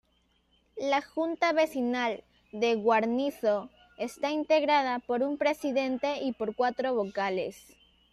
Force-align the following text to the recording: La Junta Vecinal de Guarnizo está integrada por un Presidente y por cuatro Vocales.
La 0.77 1.03
Junta 1.03 1.53
Vecinal 1.53 2.23
de 2.51 2.73
Guarnizo 2.73 3.69
está 3.99 4.31
integrada 4.31 4.97
por 4.97 5.21
un 5.21 5.37
Presidente 5.37 6.23
y 6.23 6.31
por 6.31 6.55
cuatro 6.55 6.95
Vocales. 6.95 7.75